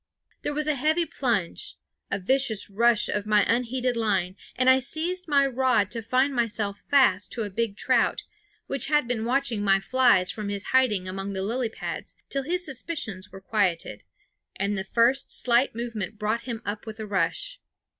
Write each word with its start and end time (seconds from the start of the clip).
There 0.41 0.55
was 0.55 0.65
a 0.65 0.73
heavy 0.73 1.05
plunge, 1.05 1.75
a 2.09 2.17
vicious 2.17 2.71
rush 2.71 3.07
of 3.07 3.27
my 3.27 3.43
unheeded 3.45 3.95
line, 3.95 4.35
and 4.55 4.67
I 4.67 4.79
seized 4.79 5.27
my 5.27 5.45
rod 5.45 5.91
to 5.91 6.01
find 6.01 6.33
myself 6.33 6.79
fast 6.79 7.31
to 7.33 7.43
a 7.43 7.51
big 7.51 7.77
trout, 7.77 8.23
which 8.65 8.87
had 8.87 9.07
been 9.07 9.25
watching 9.25 9.63
my 9.63 9.79
flies 9.79 10.31
from 10.31 10.49
his 10.49 10.65
hiding 10.73 11.07
among 11.07 11.33
the 11.33 11.43
lily 11.43 11.69
pads 11.69 12.15
till 12.29 12.41
his 12.41 12.65
suspicions 12.65 13.31
were 13.31 13.41
quieted, 13.41 14.03
and 14.55 14.75
the 14.75 14.83
first 14.83 15.29
slight 15.29 15.75
movement 15.75 16.17
brought 16.17 16.45
him 16.49 16.63
up 16.65 16.87
with 16.87 16.99
a 16.99 17.05
rush. 17.05 17.59